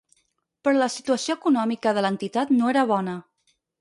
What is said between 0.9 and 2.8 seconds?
situació econòmica de l'entitat no